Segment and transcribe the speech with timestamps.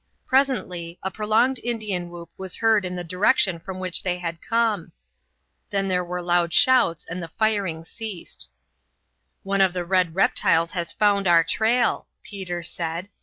[0.25, 4.93] Presently a prolonged Indian whoop was heard in the direction from which they had come.
[5.69, 8.49] Then there were loud shouts and the firing ceased.
[9.43, 13.09] "One of the red reptiles has found our trail," Peter said.